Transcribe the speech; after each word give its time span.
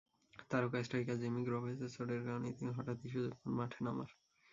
তারকা 0.49 0.77
striker 0.83 1.17
Jimmy 1.21 1.41
গ্রেভেসের 1.47 1.91
চোটের 1.95 2.21
কারণে 2.25 2.49
তিনি 2.57 2.71
হঠাত্ই 2.77 3.07
সুযোগ 3.13 3.33
পান 3.35 3.51
মাঠে 3.57 3.79
নামার। 3.85 4.09